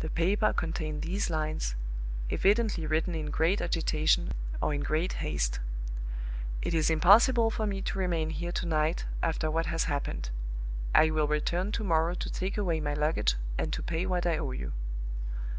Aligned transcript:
The 0.00 0.10
paper 0.10 0.52
contained 0.52 1.00
these 1.00 1.30
lines, 1.30 1.76
evidently 2.28 2.86
written 2.86 3.14
in 3.14 3.30
great 3.30 3.62
agitation 3.62 4.32
or 4.60 4.74
in 4.74 4.82
great 4.82 5.14
haste: 5.24 5.60
"It 6.60 6.74
is 6.74 6.90
impossible 6.90 7.50
for 7.50 7.66
me 7.66 7.80
to 7.80 7.98
remain 7.98 8.28
here 8.28 8.52
to 8.52 8.66
night, 8.66 9.06
after 9.22 9.50
what 9.50 9.64
has 9.64 9.84
happened. 9.84 10.28
I 10.94 11.10
will 11.10 11.26
return 11.26 11.72
to 11.72 11.84
morrow 11.84 12.12
to 12.16 12.30
take 12.30 12.58
away 12.58 12.80
my 12.80 12.92
luggage, 12.92 13.36
and 13.56 13.72
to 13.72 13.82
pay 13.82 14.04
what 14.04 14.26
I 14.26 14.36
owe 14.36 14.50
you." 14.52 14.74